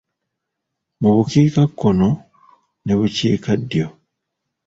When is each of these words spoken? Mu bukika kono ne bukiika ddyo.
Mu 1.01 1.09
bukika 1.15 1.63
kono 1.79 2.09
ne 2.83 2.93
bukiika 2.99 3.51
ddyo. 3.61 3.87